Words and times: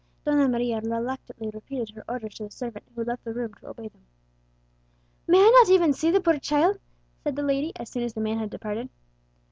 Donna 0.25 0.49
Maria 0.49 0.81
reluctantly 0.81 1.51
repeated 1.53 1.91
her 1.91 2.03
orders 2.09 2.33
to 2.33 2.45
the 2.45 2.49
servant, 2.49 2.83
who 2.95 3.03
left 3.03 3.23
the 3.23 3.35
room 3.35 3.53
to 3.53 3.67
obey 3.67 3.87
them. 3.87 4.01
"May 5.27 5.37
I 5.45 5.49
not 5.61 5.69
even 5.71 5.93
see 5.93 6.09
the 6.09 6.19
poor 6.19 6.39
child?" 6.39 6.79
said 7.23 7.35
the 7.35 7.43
lady, 7.43 7.71
as 7.75 7.91
soon 7.91 8.01
as 8.01 8.13
the 8.13 8.19
man 8.19 8.39
had 8.39 8.49
departed. 8.49 8.89